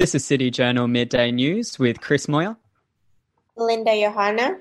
This 0.00 0.14
is 0.14 0.24
City 0.24 0.50
Journal 0.50 0.88
Midday 0.88 1.30
News 1.30 1.78
with 1.78 2.00
Chris 2.00 2.26
Moyer, 2.26 2.56
Linda 3.54 4.00
Johanna, 4.00 4.56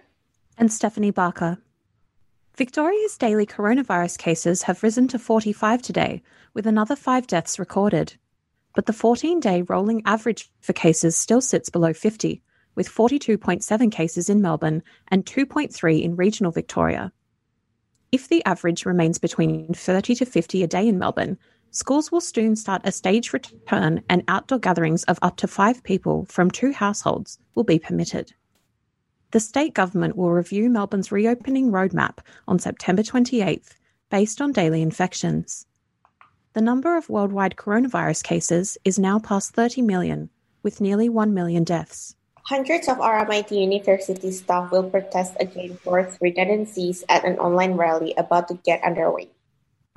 and 0.57 0.69
Stephanie 0.69 1.11
Barker. 1.11 1.57
Victoria's 2.57 3.17
daily 3.17 3.45
coronavirus 3.45 4.17
cases 4.17 4.63
have 4.63 4.83
risen 4.83 5.07
to 5.07 5.17
45 5.17 5.81
today, 5.81 6.21
with 6.53 6.67
another 6.67 6.93
five 6.97 7.25
deaths 7.25 7.57
recorded. 7.57 8.15
But 8.75 8.85
the 8.85 8.91
14 8.91 9.39
day 9.39 9.61
rolling 9.61 10.01
average 10.05 10.51
for 10.59 10.73
cases 10.73 11.15
still 11.15 11.39
sits 11.39 11.69
below 11.69 11.93
50, 11.93 12.41
with 12.75 12.89
42.7 12.89 13.91
cases 13.93 14.29
in 14.29 14.41
Melbourne 14.41 14.83
and 15.07 15.25
2.3 15.25 16.03
in 16.03 16.17
regional 16.17 16.51
Victoria. 16.51 17.13
If 18.11 18.27
the 18.27 18.43
average 18.43 18.85
remains 18.85 19.19
between 19.19 19.73
30 19.73 20.15
to 20.15 20.25
50 20.25 20.63
a 20.63 20.67
day 20.67 20.85
in 20.85 20.99
Melbourne, 20.99 21.37
schools 21.71 22.11
will 22.11 22.21
soon 22.21 22.55
start 22.55 22.81
a 22.85 22.91
staged 22.91 23.33
return 23.33 24.01
and 24.09 24.23
outdoor 24.27 24.59
gatherings 24.59 25.03
of 25.05 25.19
up 25.21 25.37
to 25.37 25.47
five 25.47 25.83
people 25.83 26.25
from 26.25 26.49
two 26.49 26.71
households 26.71 27.39
will 27.55 27.63
be 27.63 27.79
permitted. 27.79 28.33
The 29.31 29.39
state 29.39 29.73
government 29.73 30.15
will 30.15 30.31
review 30.31 30.69
Melbourne's 30.69 31.11
reopening 31.11 31.71
roadmap 31.71 32.17
on 32.47 32.57
September 32.57 33.03
28th 33.03 33.75
based 34.09 34.41
on 34.41 34.51
daily 34.51 34.81
infections. 34.81 35.67
The 36.53 36.61
number 36.61 36.97
of 36.97 37.09
worldwide 37.09 37.55
coronavirus 37.55 38.23
cases 38.23 38.77
is 38.83 38.97
now 38.97 39.19
past 39.19 39.53
30 39.53 39.83
million, 39.83 40.31
with 40.63 40.81
nearly 40.81 41.07
1 41.07 41.33
million 41.33 41.63
deaths. 41.63 42.15
Hundreds 42.43 42.87
of 42.87 42.97
RMIT 42.97 43.51
University 43.51 44.31
staff 44.31 44.71
will 44.71 44.89
protest 44.89 45.35
against 45.39 45.81
forced 45.81 46.17
redundancies 46.19 47.03
at 47.07 47.23
an 47.23 47.37
online 47.37 47.73
rally 47.73 48.15
about 48.17 48.47
to 48.47 48.55
get 48.65 48.83
underway. 48.83 49.29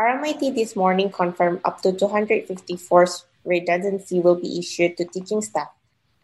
RMIT 0.02 0.56
this 0.56 0.74
morning 0.74 1.10
confirmed 1.10 1.60
up 1.64 1.80
to 1.82 1.92
250 1.92 2.74
forced 2.74 3.24
redundancy 3.44 4.18
will 4.18 4.34
be 4.34 4.58
issued 4.58 4.96
to 4.96 5.04
teaching 5.04 5.40
staff 5.40 5.70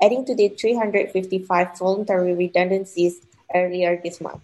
adding 0.02 0.24
to 0.24 0.34
the 0.34 0.48
355 0.48 1.78
voluntary 1.78 2.34
redundancies 2.34 3.20
earlier 3.54 4.00
this 4.02 4.20
month. 4.20 4.42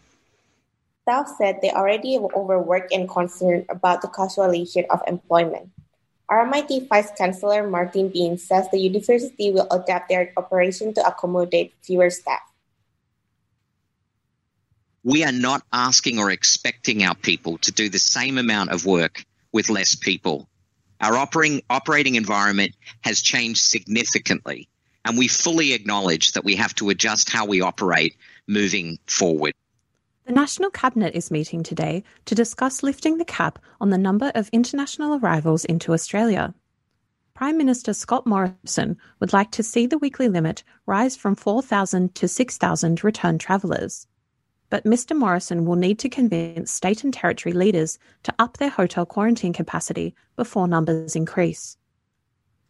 Staff 1.03 1.35
said 1.37 1.59
they 1.61 1.71
already 1.71 2.17
overworked 2.19 2.93
and 2.93 3.09
concerned 3.09 3.67
about 3.69 4.03
the 4.03 4.09
casualization 4.09 4.87
of 4.89 5.03
employment. 5.07 5.71
RMIT 6.31 6.89
Vice 6.89 7.11
Chancellor 7.19 7.69
Martin 7.69 8.11
Bean 8.11 8.39
says 8.39 8.71
the 8.71 8.79
university 8.79 9.51
will 9.51 9.67
adapt 9.71 10.09
their 10.09 10.33
operation 10.37 10.95
to 10.95 11.07
accommodate 11.07 11.75
fewer 11.83 12.09
staff. 12.09 12.54
We 15.05 15.23
are 15.25 15.33
not 15.33 15.63
asking 15.73 16.19
or 16.19 16.31
expecting 16.31 17.05
our 17.05 17.15
people 17.15 17.59
to 17.59 17.71
do 17.71 17.89
the 17.89 17.99
same 17.99 18.39
amount 18.39 18.71
of 18.71 18.87
work 18.87 19.25
with 19.53 19.71
less 19.71 19.95
people. 19.95 20.49
Our 21.01 21.17
operating, 21.17 21.63
operating 21.71 22.15
environment 22.15 22.73
has 23.03 23.21
changed 23.21 23.61
significantly 23.61 24.69
and 25.05 25.19
we 25.19 25.29
fully 25.29 25.73
acknowledge 25.73 26.33
that 26.33 26.45
we 26.45 26.57
have 26.57 26.75
to 26.77 26.89
adjust 26.89 27.31
how 27.31 27.45
we 27.45 27.61
operate 27.61 28.17
moving 28.47 28.99
forward. 29.07 29.53
The 30.25 30.33
National 30.33 30.71
Cabinet 30.71 31.15
is 31.15 31.31
meeting 31.31 31.63
today 31.63 32.03
to 32.25 32.35
discuss 32.35 32.83
lifting 32.83 33.19
the 33.19 33.27
cap 33.27 33.59
on 33.81 33.91
the 33.91 33.99
number 33.99 34.33
of 34.35 34.49
international 34.53 35.17
arrivals 35.17 35.67
into 35.67 35.93
Australia. 35.93 36.55
Prime 37.35 37.59
Minister 37.59 37.93
Scott 37.93 38.27
Morrison 38.27 38.97
would 39.21 39.35
like 39.35 39.51
to 39.51 39.63
see 39.63 39.87
the 39.87 39.99
weekly 39.99 40.29
limit 40.29 40.63
rise 40.87 41.17
from 41.17 41.35
4,000 41.35 42.15
to 42.15 42.27
6,000 42.27 43.05
return 43.05 43.39
travellers. 43.39 44.07
But 44.75 44.83
Mr 44.83 45.17
Morrison 45.17 45.67
will 45.67 45.77
need 45.77 46.01
to 46.01 46.09
convince 46.09 46.73
state 46.73 47.05
and 47.05 47.15
territory 47.15 47.53
leaders 47.53 47.97
to 48.25 48.35
up 48.41 48.57
their 48.57 48.71
hotel 48.71 49.07
quarantine 49.07 49.53
capacity 49.53 50.17
before 50.35 50.67
numbers 50.67 51.15
increase. 51.15 51.77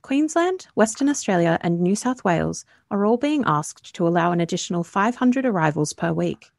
Queensland, 0.02 0.66
Western 0.74 1.08
Australia, 1.08 1.58
and 1.62 1.80
New 1.80 1.96
South 1.96 2.22
Wales 2.22 2.66
are 2.90 3.06
all 3.06 3.16
being 3.16 3.42
asked 3.46 3.94
to 3.94 4.06
allow 4.06 4.32
an 4.32 4.40
additional 4.42 4.84
500 4.84 5.46
arrivals 5.46 5.94
per 5.94 6.12
week. 6.12 6.50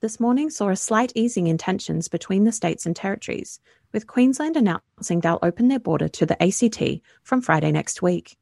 This 0.00 0.20
morning 0.20 0.50
saw 0.50 0.68
a 0.68 0.76
slight 0.76 1.12
easing 1.14 1.46
in 1.46 1.56
tensions 1.56 2.08
between 2.08 2.44
the 2.44 2.52
states 2.52 2.84
and 2.84 2.94
territories, 2.94 3.58
with 3.90 4.06
Queensland 4.06 4.58
announcing 4.58 5.20
they'll 5.20 5.38
open 5.42 5.68
their 5.68 5.80
border 5.80 6.08
to 6.08 6.26
the 6.26 6.36
ACT 6.42 7.00
from 7.22 7.40
Friday 7.40 7.72
next 7.72 8.02
week. 8.02 8.36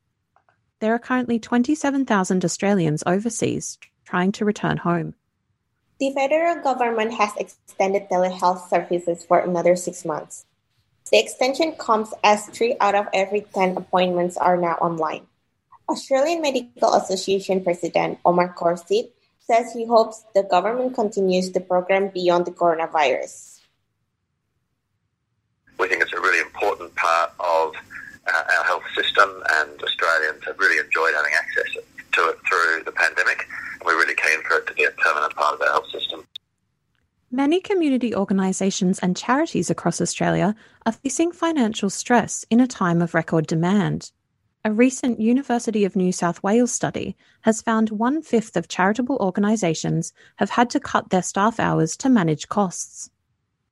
There 0.81 0.93
are 0.93 0.99
currently 0.99 1.39
27,000 1.39 2.45
Australians 2.45 3.05
overseas 3.07 3.79
trying 4.05 4.33
to 4.33 4.45
return 4.45 4.77
home. 4.77 5.15
The 6.00 6.15
federal 6.16 6.65
government 6.65 7.12
has 7.21 7.37
extended 7.37 8.09
telehealth 8.09 8.71
services 8.71 9.22
for 9.22 9.38
another 9.38 9.77
six 9.77 10.03
months. 10.06 10.47
The 11.12 11.21
extension 11.21 11.72
comes 11.72 12.09
as 12.25 12.47
three 12.47 12.75
out 12.81 12.94
of 12.94 13.06
every 13.12 13.43
10 13.43 13.77
appointments 13.77 14.39
are 14.39 14.56
now 14.56 14.81
online. 14.81 15.27
Australian 15.91 16.41
Medical 16.41 16.94
Association 16.94 17.62
President 17.62 18.19
Omar 18.25 18.55
Khorshid 18.56 19.10
says 19.41 19.75
he 19.75 19.84
hopes 19.84 20.25
the 20.34 20.43
government 20.43 20.94
continues 20.94 21.53
the 21.53 21.60
program 21.60 22.09
beyond 22.09 22.47
the 22.47 22.53
coronavirus. 22.53 23.60
We 25.78 25.89
think 25.89 26.00
it's 26.00 26.15
a 26.15 26.21
really 26.21 26.41
important 26.41 26.97
part 26.97 27.33
of 27.41 27.75
uh, 28.25 28.56
our 28.56 28.65
health 28.65 28.89
system, 28.97 29.28
and 29.60 29.83
Australians 29.83 30.44
have 30.47 30.59
really 30.59 30.78
enjoyed 30.78 31.12
having 31.12 31.33
access 31.37 31.77
to 32.12 32.21
it 32.31 32.39
through 32.49 32.84
the 32.84 32.93
pandemic. 32.93 33.47
We're 33.85 33.97
really 33.97 34.15
keen 34.15 34.43
for 34.43 34.59
it 34.59 34.67
to 34.67 34.75
be 34.75 34.85
a 34.85 34.91
permanent 34.91 35.35
part 35.35 35.55
of 35.55 35.61
our 35.63 35.69
health 35.69 35.91
system. 35.91 36.27
Many 37.31 37.61
community 37.61 38.15
organisations 38.15 38.99
and 38.99 39.17
charities 39.17 39.71
across 39.71 40.01
Australia 40.01 40.55
are 40.85 40.93
facing 40.93 41.33
financial 41.33 41.89
stress 41.89 42.45
in 42.51 42.61
a 42.61 42.67
time 42.67 43.01
of 43.01 43.15
record 43.15 43.47
demand. 43.47 44.11
A 44.65 44.73
recent 44.73 45.21
University 45.21 45.85
of 45.85 45.97
New 45.97 46.13
South 46.13 46.43
Wales 46.43 46.73
study 46.73 47.17
has 47.43 47.63
found 47.63 47.91
one 47.91 48.21
fifth 48.21 48.57
of 48.57 48.69
charitable 48.69 49.17
organisations 49.19 50.13
have 50.37 50.51
had 50.51 50.69
to 50.71 50.81
cut 50.81 51.11
their 51.11 51.23
staff 51.23 51.59
hours 51.59 51.97
to 51.99 52.11
manage 52.11 52.49
costs. 52.49 53.11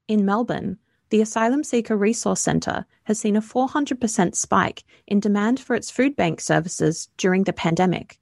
In 0.07 0.25
Melbourne, 0.25 0.79
the 1.11 1.21
Asylum 1.21 1.65
Seeker 1.65 1.97
Resource 1.97 2.41
Centre 2.41 2.87
has 3.05 3.19
seen 3.19 3.37
a 3.37 3.43
400% 3.43 4.35
spike 4.35 4.85
in 5.07 5.21
demand 5.21 5.59
for 5.59 5.75
its 5.75 5.91
food 5.91 6.17
bank 6.17 6.41
services 6.41 7.09
during 7.19 7.45
the 7.45 7.53
pandemic. 7.53 8.19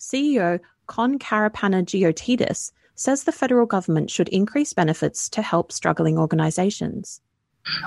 CEO 0.00 0.58
Con 0.86 1.18
Karapanagiotis 1.18 2.72
says 2.94 3.24
the 3.24 3.32
federal 3.32 3.66
government 3.66 4.10
should 4.10 4.28
increase 4.30 4.72
benefits 4.72 5.28
to 5.28 5.42
help 5.42 5.70
struggling 5.70 6.18
organisations. 6.18 7.20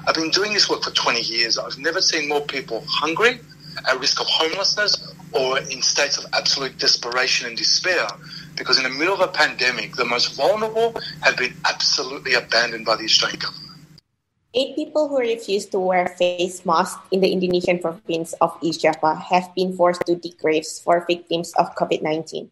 I've 0.07 0.15
been 0.15 0.29
doing 0.29 0.53
this 0.53 0.69
work 0.69 0.83
for 0.83 0.91
20 0.91 1.21
years. 1.21 1.57
I've 1.57 1.77
never 1.79 2.01
seen 2.01 2.29
more 2.29 2.41
people 2.41 2.83
hungry, 2.87 3.39
at 3.87 3.99
risk 3.99 4.21
of 4.21 4.27
homelessness, 4.27 5.13
or 5.33 5.57
in 5.57 5.81
states 5.81 6.17
of 6.17 6.25
absolute 6.33 6.77
desperation 6.77 7.47
and 7.47 7.57
despair. 7.57 8.07
Because 8.55 8.77
in 8.77 8.83
the 8.83 8.89
middle 8.89 9.15
of 9.15 9.19
a 9.19 9.27
pandemic, 9.27 9.95
the 9.95 10.05
most 10.05 10.35
vulnerable 10.37 10.95
have 11.21 11.35
been 11.35 11.55
absolutely 11.65 12.35
abandoned 12.35 12.85
by 12.85 12.95
the 12.95 13.05
Australian 13.05 13.39
government. 13.39 13.72
Eight 14.55 14.75
people 14.75 15.09
who 15.09 15.17
refused 15.17 15.71
to 15.71 15.79
wear 15.79 16.13
face 16.13 16.63
masks 16.63 17.01
in 17.09 17.21
the 17.21 17.33
Indonesian 17.33 17.79
province 17.79 18.33
of 18.37 18.55
East 18.61 18.81
Java 18.81 19.15
have 19.15 19.49
been 19.55 19.73
forced 19.73 20.05
to 20.05 20.13
dig 20.13 20.37
graves 20.37 20.77
for 20.77 21.03
victims 21.09 21.57
of 21.57 21.73
COVID 21.73 22.03
19. 22.03 22.51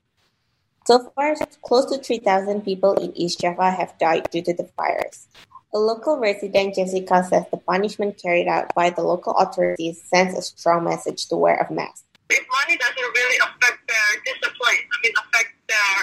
So 0.88 1.14
far, 1.14 1.36
close 1.62 1.86
to 1.94 2.02
3,000 2.02 2.66
people 2.66 2.98
in 2.98 3.16
East 3.16 3.40
Java 3.40 3.70
have 3.70 3.94
died 4.00 4.32
due 4.32 4.42
to 4.42 4.54
the 4.54 4.68
virus. 4.74 5.28
A 5.76 5.78
local 5.78 6.18
resident, 6.18 6.74
Jessica, 6.74 7.22
says 7.22 7.46
the 7.52 7.62
punishment 7.62 8.18
carried 8.18 8.48
out 8.48 8.74
by 8.74 8.90
the 8.90 9.04
local 9.04 9.38
authorities 9.38 10.02
sends 10.02 10.34
a 10.34 10.42
strong 10.42 10.84
message 10.84 11.30
to 11.30 11.38
wear 11.38 11.62
a 11.62 11.72
mask. 11.72 12.02
If 12.34 12.42
money 12.50 12.82
doesn't 12.82 13.12
really 13.14 13.38
affect 13.46 13.78
their 13.86 14.10
discipline, 14.26 14.82
I 14.90 14.98
mean, 15.06 15.14
affect 15.22 15.54
their 15.70 15.98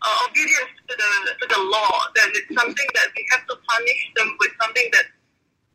uh, 0.00 0.16
obedience 0.24 0.72
to 0.88 0.94
the 0.96 1.12
to 1.44 1.46
the 1.52 1.60
law, 1.60 1.92
then 2.16 2.32
it's 2.40 2.56
something 2.56 2.88
that 2.96 3.08
we 3.12 3.26
have 3.36 3.44
to 3.52 3.54
punish 3.68 4.00
them 4.16 4.32
with 4.40 4.52
something 4.58 4.88
that 4.96 5.12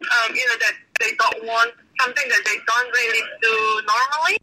um, 0.01 0.35
you 0.35 0.45
know 0.45 0.57
that 0.59 0.75
they 0.99 1.15
don't 1.15 1.45
want, 1.45 1.73
something 1.99 2.27
that 2.29 2.43
they 2.45 2.57
don't 2.65 2.89
really 2.93 3.23
do 3.41 3.55
normally. 3.85 4.37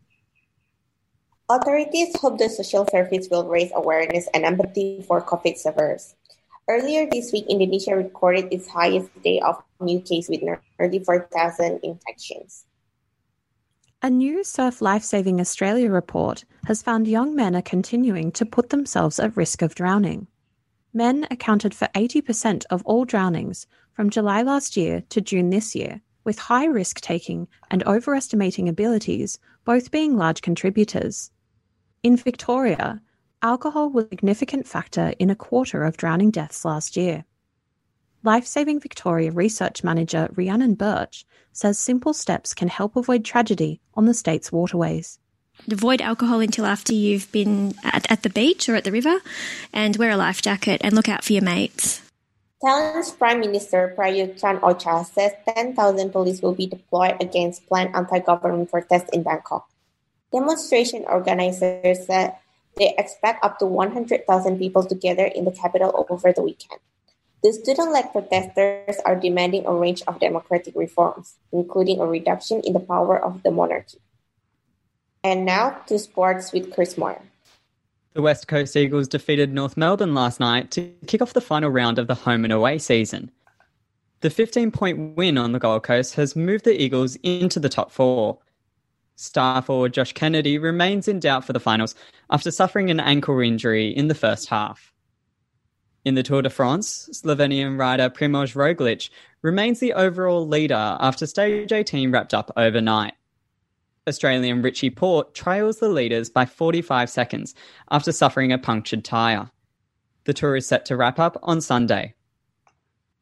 Authorities 1.49 2.17
hope 2.19 2.39
the 2.39 2.49
social 2.49 2.87
service 2.89 3.29
will 3.31 3.47
raise 3.47 3.71
awareness 3.75 4.29
and 4.33 4.45
empathy 4.45 5.05
for 5.07 5.21
COVID 5.21 5.57
sufferers. 5.57 6.15
Earlier 6.69 7.07
this 7.11 7.33
week, 7.33 7.45
Indonesia 7.49 7.95
recorded 7.95 8.49
its 8.51 8.69
highest 8.69 9.11
day 9.23 9.39
of 9.41 9.63
new 9.81 10.01
cases 10.01 10.31
with 10.31 10.41
nearly 10.43 10.99
4,000 11.05 11.81
infections. 11.83 12.65
A 14.01 14.09
new 14.09 14.45
Surf 14.45 14.81
Lifesaving 14.81 15.41
Australia 15.41 15.91
report 15.91 16.45
has 16.67 16.83
found 16.83 17.07
young 17.07 17.35
men 17.37 17.55
are 17.55 17.63
continuing 17.63 18.33
to 18.33 18.47
put 18.47 18.71
themselves 18.71 19.21
at 19.21 19.37
risk 19.37 19.61
of 19.61 19.75
drowning. 19.75 20.27
Men 20.97 21.27
accounted 21.29 21.75
for 21.75 21.89
80% 21.89 22.65
of 22.71 22.85
all 22.87 23.05
drownings 23.05 23.67
from 23.93 24.11
July 24.11 24.43
last 24.43 24.77
year 24.77 25.03
to 25.09 25.21
June 25.21 25.51
this 25.51 25.75
year, 25.75 26.01
with 26.23 26.39
high 26.39 26.67
risk 26.67 27.01
taking 27.01 27.49
and 27.69 27.83
overestimating 27.83 28.69
abilities 28.69 29.41
both 29.65 29.91
being 29.91 30.17
large 30.17 30.41
contributors. 30.41 31.33
In 32.05 32.17
Victoria, 32.17 33.03
alcohol 33.43 33.91
was 33.91 34.05
a 34.05 34.09
significant 34.09 34.69
factor 34.69 35.13
in 35.19 35.31
a 35.31 35.35
quarter 35.37 35.83
of 35.83 35.97
drowning 35.97 36.31
deaths 36.31 36.65
last 36.65 36.97
year. 36.97 37.25
Lifesaving 38.23 38.79
Victoria 38.79 39.33
research 39.33 39.83
manager 39.83 40.29
Rhiannon 40.33 40.77
Birch 40.77 41.27
says 41.53 41.77
simple 41.77 42.15
steps 42.15 42.55
can 42.55 42.69
help 42.69 42.95
avoid 42.95 43.25
tragedy 43.25 43.81
on 43.95 44.07
the 44.07 44.15
state's 44.15 44.53
waterways. 44.53 45.19
Avoid 45.71 46.01
alcohol 46.01 46.41
until 46.41 46.67
after 46.67 46.93
you've 46.93 47.31
been 47.33 47.75
at, 47.83 48.11
at 48.11 48.23
the 48.23 48.31
beach 48.31 48.69
or 48.69 48.75
at 48.75 48.85
the 48.85 48.93
river, 48.93 49.21
and 49.73 49.97
wear 49.97 50.11
a 50.11 50.17
life 50.17 50.43
jacket 50.43 50.81
and 50.85 50.95
look 50.95 51.09
out 51.09 51.25
for 51.25 51.33
your 51.33 51.43
mates. 51.43 52.03
Thailand's 52.63 53.11
Prime 53.11 53.41
Minister 53.41 53.95
Prayut 53.97 54.41
Chan-o-cha 54.41 55.03
says 55.03 55.33
10,000 55.55 56.11
police 56.11 56.41
will 56.41 56.55
be 56.55 56.67
deployed 56.67 57.17
against 57.21 57.67
planned 57.67 57.95
anti-government 57.95 58.71
protests 58.71 59.11
in 59.13 59.23
Bangkok. 59.23 59.69
Demonstration 60.33 61.05
organizers 61.07 62.07
said 62.07 62.37
they 62.77 62.95
expect 62.97 63.45
up 63.45 63.59
to 63.59 63.67
100,000 63.67 64.59
people 64.59 64.83
to 64.85 64.95
gather 64.95 65.27
in 65.27 65.45
the 65.45 65.53
capital 65.53 66.07
over 66.09 66.33
the 66.33 66.43
weekend. 66.43 66.81
The 67.43 67.53
student-led 67.53 68.11
protesters 68.13 68.97
are 69.05 69.15
demanding 69.15 69.67
a 69.67 69.75
range 69.75 70.03
of 70.09 70.19
democratic 70.19 70.75
reforms, 70.75 71.37
including 71.53 72.01
a 72.01 72.07
reduction 72.07 72.63
in 72.65 72.73
the 72.73 72.81
power 72.81 73.23
of 73.23 73.43
the 73.43 73.51
monarchy. 73.51 73.99
And 75.25 75.47
now 75.47 75.71
to 75.87 75.99
sports 75.99 76.53
with 76.53 76.73
Chris 76.73 76.99
Moyer. 76.99 77.23
The 78.13 78.23
West 78.23 78.47
Coast 78.47 78.77
Eagles 78.77 79.09
defeated 79.09 79.53
North 79.53 79.77
Melbourne 79.77 80.15
last 80.15 80.39
night 80.39 80.71
to 80.73 80.93
kick 81.07 81.21
off 81.21 81.33
the 81.33 81.41
final 81.41 81.71
round 81.71 81.99
of 81.99 82.07
the 82.07 82.15
home 82.15 82.45
and 82.45 82.53
away 82.53 82.79
season. 82.79 83.33
The 84.21 84.31
15 84.31 84.71
point 84.71 85.17
win 85.17 85.37
on 85.37 85.53
the 85.53 85.59
Gold 85.59 85.83
Coast 85.83 86.15
has 86.15 86.37
moved 86.37 86.65
the 86.65 86.81
Eagles 86.81 87.17
into 87.23 87.59
the 87.59 87.69
top 87.69 87.91
four. 87.91 88.39
Star 89.17 89.63
forward 89.63 89.95
Josh 89.95 90.13
Kennedy 90.13 90.59
remains 90.59 91.09
in 91.09 91.21
doubt 91.21 91.45
for 91.45 91.53
the 91.53 91.61
finals 91.61 91.95
after 92.31 92.51
suffering 92.51 92.91
an 92.91 93.01
ankle 93.01 93.41
injury 93.41 93.89
in 93.89 94.09
the 94.09 94.15
first 94.15 94.49
half. 94.49 94.93
In 96.05 96.15
the 96.15 96.23
Tour 96.23 96.43
de 96.43 96.51
France, 96.51 97.09
Slovenian 97.13 97.79
rider 97.79 98.11
Primoz 98.11 98.55
Roglic 98.55 99.09
remains 99.43 99.81
the 99.81 99.95
overall 99.95 100.47
leader 100.47 100.99
after 101.01 101.27
stage 101.27 101.73
18 101.73 102.11
wrapped 102.13 102.35
up 102.35 102.53
overnight. 102.57 103.15
Australian 104.07 104.61
Richie 104.61 104.91
Porte 104.91 105.35
trails 105.35 105.79
the 105.79 105.89
leaders 105.89 106.29
by 106.29 106.45
45 106.45 107.09
seconds 107.09 107.55
after 107.91 108.13
suffering 108.13 108.53
a 108.53 108.59
punctured 108.59 109.05
tyre. 109.05 109.51
The 110.25 110.35
tour 110.35 110.57
is 110.57 110.67
set 110.67 110.85
to 110.87 110.97
wrap 110.97 111.19
up 111.19 111.39
on 111.43 111.61
Sunday. 111.61 112.15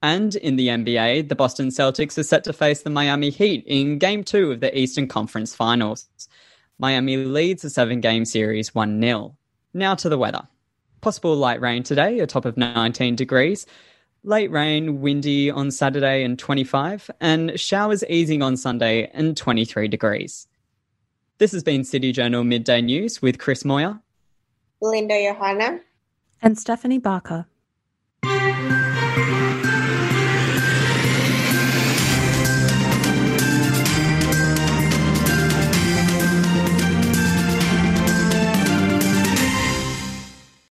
And 0.02 0.34
in 0.34 0.56
the 0.56 0.68
NBA, 0.68 1.28
the 1.28 1.36
Boston 1.36 1.68
Celtics 1.68 2.18
are 2.18 2.24
set 2.24 2.42
to 2.44 2.52
face 2.52 2.82
the 2.82 2.90
Miami 2.90 3.30
Heat 3.30 3.64
in 3.66 3.98
Game 3.98 4.24
2 4.24 4.50
of 4.50 4.60
the 4.60 4.76
Eastern 4.76 5.06
Conference 5.06 5.54
Finals. 5.54 6.08
Miami 6.78 7.16
leads 7.16 7.62
the 7.62 7.70
seven 7.70 8.00
game 8.00 8.24
series 8.24 8.74
1 8.74 9.00
0. 9.00 9.36
Now 9.72 9.94
to 9.94 10.08
the 10.08 10.18
weather. 10.18 10.48
Possible 11.00 11.36
light 11.36 11.60
rain 11.60 11.84
today, 11.84 12.18
a 12.18 12.26
top 12.26 12.44
of 12.44 12.56
19 12.56 13.14
degrees. 13.14 13.66
Late 14.24 14.50
rain, 14.50 15.00
windy 15.00 15.50
on 15.50 15.70
Saturday 15.70 16.24
and 16.24 16.38
25, 16.38 17.10
and 17.20 17.58
showers 17.58 18.04
easing 18.08 18.42
on 18.42 18.56
Sunday 18.56 19.10
and 19.14 19.36
23 19.36 19.86
degrees. 19.88 20.48
This 21.42 21.50
has 21.50 21.64
been 21.64 21.82
City 21.82 22.12
Journal 22.12 22.44
Midday 22.44 22.80
News 22.82 23.20
with 23.20 23.36
Chris 23.36 23.64
Moyer, 23.64 23.98
Linda 24.80 25.20
Johanna, 25.20 25.80
and 26.40 26.56
Stephanie 26.56 26.98
Barker. 26.98 27.46